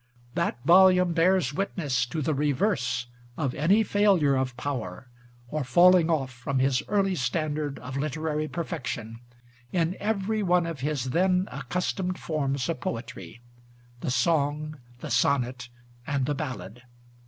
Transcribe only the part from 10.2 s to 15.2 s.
one of his then accustomed forms of poetry the song, the